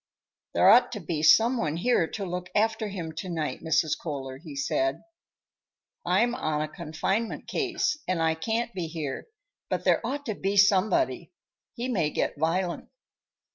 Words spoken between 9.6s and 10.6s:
but there ought to be